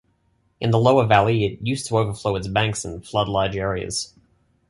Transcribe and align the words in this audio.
In 0.59 0.71
the 0.71 0.79
lower 0.79 1.05
valley 1.05 1.45
it 1.45 1.61
used 1.61 1.85
to 1.89 1.97
overflow 1.99 2.35
its 2.35 2.47
banks 2.47 2.83
and 2.83 3.05
flood 3.05 3.29
large 3.29 3.55
areas. 3.55 4.15